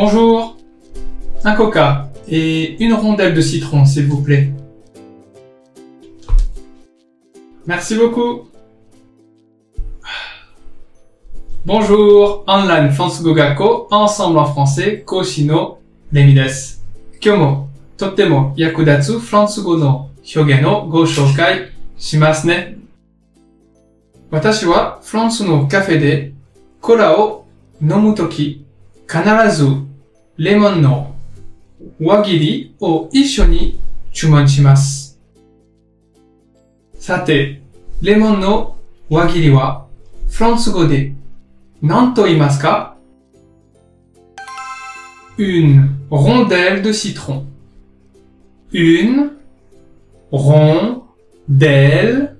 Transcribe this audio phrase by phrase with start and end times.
[0.00, 0.56] Bonjour.
[1.42, 4.52] Un coca et une rondelle de citron, s'il vous plaît.
[7.66, 8.42] Merci beaucoup.
[11.66, 15.78] Bonjour, online Fansugo Gakko, ensemble en français, Koshino,
[16.14, 16.76] Remi desu.
[17.20, 22.50] Kyomo, totemo yakudatsu Fansugo no hyogen o go shoukai shimasu.
[24.30, 26.32] Watashi wa France no café de
[26.80, 27.44] cola o
[29.08, 29.87] kanarazu
[30.37, 31.15] lemon no
[31.99, 33.79] wagiri o issho ni
[34.11, 35.13] chumon shimasu.
[37.03, 37.59] さて、
[38.01, 38.77] レモンの
[39.09, 39.87] 輪切りは
[40.29, 41.11] フランス語で
[41.81, 42.95] 何と言いますか
[45.37, 47.43] Une rondelle de citron.
[48.71, 49.31] Une
[50.31, 52.37] rondelle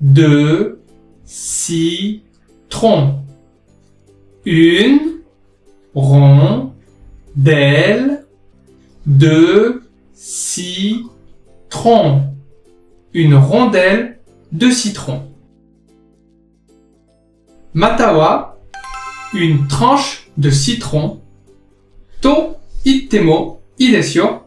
[0.00, 0.78] de
[1.26, 2.22] citron.
[4.46, 5.20] Une
[5.94, 6.29] rondelle
[9.05, 9.81] de
[10.13, 11.23] citron.
[13.13, 14.19] Une rondelle
[14.51, 15.23] de citron.
[17.73, 18.59] Matawa,
[19.33, 21.21] une tranche de citron.
[22.21, 24.43] To ittemo yo.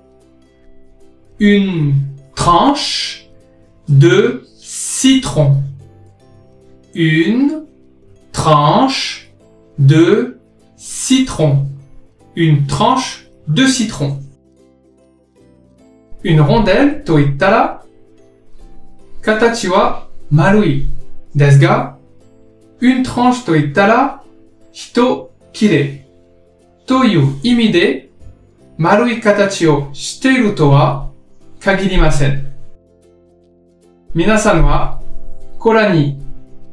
[1.41, 1.95] Une
[2.37, 3.29] tranche
[3.89, 5.63] de citron.
[6.95, 7.65] Une
[8.33, 9.33] tranche
[9.79, 10.39] de
[10.77, 11.67] citron.
[12.37, 14.19] Une tranche de citron.
[16.25, 17.85] Une rondelle to ittara
[19.23, 20.87] 形は丸い
[21.35, 21.97] ですが、
[22.81, 24.23] une tranche と言ったら、
[24.73, 26.07] 一切れ
[26.87, 28.11] という意味で、
[28.77, 31.09] 丸い形をしているとは
[31.61, 32.53] 限りません。
[34.15, 35.01] 皆さんは、
[35.59, 36.21] コラに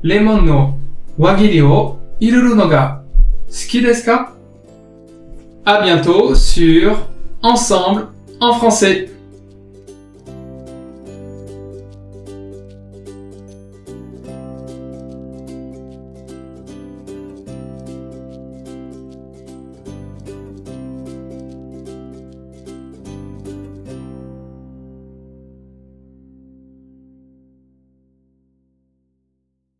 [0.02, 0.78] レモンの
[1.18, 3.03] 輪切りを入れるのが
[3.48, 4.34] 好きですか
[5.64, 6.98] À bientôt sur
[7.44, 8.08] Ensemble
[8.40, 9.12] en français.